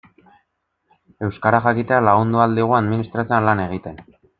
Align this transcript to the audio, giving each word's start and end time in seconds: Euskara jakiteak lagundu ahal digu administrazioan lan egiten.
Euskara 1.29 1.61
jakiteak 1.67 2.03
lagundu 2.09 2.43
ahal 2.43 2.59
digu 2.61 2.77
administrazioan 2.83 3.51
lan 3.51 3.67
egiten. 3.71 4.07